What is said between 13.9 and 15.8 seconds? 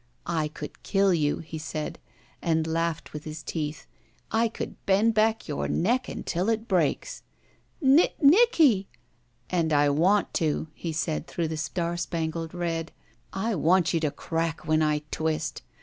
you to crack when I twist.